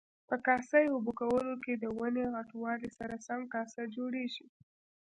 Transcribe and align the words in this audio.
په 0.29 0.35
کاسه 0.45 0.77
یي 0.83 0.89
اوبه 0.93 1.11
کولو 1.19 1.53
کې 1.63 1.73
د 1.77 1.85
ونې 1.97 2.23
د 2.27 2.31
غټوالي 2.35 2.89
سره 2.97 3.15
سم 3.27 3.41
کاسه 3.53 3.81
جوړیږي. 3.95 4.45